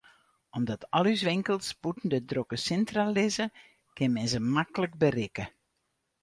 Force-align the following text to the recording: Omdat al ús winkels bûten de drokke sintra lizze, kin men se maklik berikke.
Omdat 0.59 0.85
al 0.99 1.05
ús 1.11 1.21
winkels 1.27 1.67
bûten 1.81 2.07
de 2.13 2.19
drokke 2.29 2.57
sintra 2.65 3.03
lizze, 3.15 3.47
kin 3.95 4.09
men 4.13 4.27
se 4.31 4.39
maklik 4.53 4.93
berikke. 5.01 5.45